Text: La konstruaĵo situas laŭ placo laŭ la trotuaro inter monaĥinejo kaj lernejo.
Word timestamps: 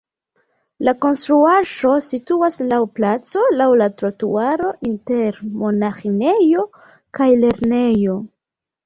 La 0.87 0.93
konstruaĵo 1.05 1.91
situas 2.05 2.57
laŭ 2.71 2.79
placo 2.99 3.43
laŭ 3.57 3.67
la 3.81 3.89
trotuaro 3.99 4.71
inter 4.89 5.37
monaĥinejo 5.61 6.65
kaj 7.21 7.29
lernejo. 7.43 8.17